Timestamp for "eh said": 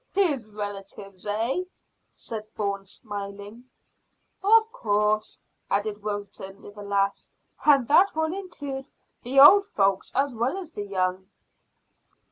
1.27-2.47